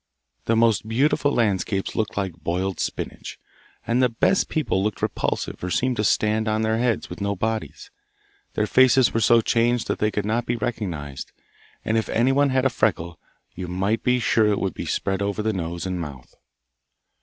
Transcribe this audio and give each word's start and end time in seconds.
The 0.45 0.55
most 0.55 0.87
beautiful 0.87 1.31
landscapes 1.31 1.95
looked 1.95 2.17
like 2.17 2.33
boiled 2.43 2.79
spinach, 2.79 3.37
and 3.85 4.01
the 4.01 4.09
best 4.09 4.49
people 4.49 4.83
looked 4.83 5.03
repulsive 5.03 5.63
or 5.63 5.69
seemed 5.69 5.95
to 5.97 6.03
stand 6.03 6.47
on 6.47 6.63
their 6.63 6.79
heads 6.79 7.07
with 7.07 7.21
no 7.21 7.35
bodies; 7.35 7.91
their 8.55 8.65
faces 8.65 9.13
were 9.13 9.19
so 9.19 9.41
changed 9.41 9.87
that 9.89 9.99
they 9.99 10.09
could 10.09 10.25
not 10.25 10.47
be 10.47 10.55
recognised, 10.55 11.31
and 11.85 11.99
if 11.99 12.09
anyone 12.09 12.49
had 12.49 12.65
a 12.65 12.69
freckle 12.71 13.19
you 13.53 13.67
might 13.67 14.01
be 14.01 14.17
sure 14.19 14.47
it 14.47 14.57
would 14.59 14.73
be 14.73 14.87
spread 14.87 15.21
over 15.21 15.43
the 15.43 15.53
nose 15.53 15.85
and 15.85 16.01
mouth. 16.01 16.33